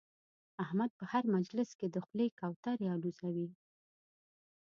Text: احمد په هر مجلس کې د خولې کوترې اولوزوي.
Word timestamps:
احمد 0.63 0.91
په 0.99 1.05
هر 1.11 1.23
مجلس 1.35 1.69
کې 1.79 1.87
د 1.89 1.97
خولې 2.05 2.27
کوترې 2.39 2.87
اولوزوي. 2.93 3.49